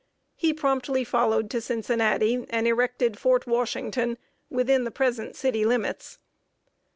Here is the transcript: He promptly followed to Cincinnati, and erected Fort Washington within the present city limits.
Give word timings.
He 0.35 0.51
promptly 0.51 1.03
followed 1.03 1.47
to 1.51 1.61
Cincinnati, 1.61 2.43
and 2.49 2.65
erected 2.65 3.19
Fort 3.19 3.45
Washington 3.45 4.17
within 4.49 4.83
the 4.83 4.89
present 4.89 5.35
city 5.35 5.63
limits. 5.63 6.17